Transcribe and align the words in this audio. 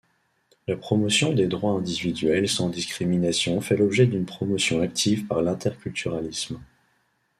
La 0.67 0.75
promotion 0.75 1.31
des 1.31 1.45
droits 1.45 1.73
individuels 1.73 2.49
sans 2.49 2.69
discrimination 2.69 3.61
fait 3.61 3.77
l'objet 3.77 4.07
d'une 4.07 4.25
promotion 4.25 4.81
active 4.81 5.27
par 5.27 5.43
l'interculturalisme. 5.43 6.59